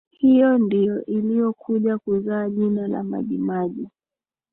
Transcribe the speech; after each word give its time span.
Hiyo 0.09 0.57
ndiyo 0.57 1.05
iliyokuja 1.05 1.97
kuzaa 1.97 2.49
jina 2.49 2.87
la 2.87 3.03
majimaji 3.03 3.87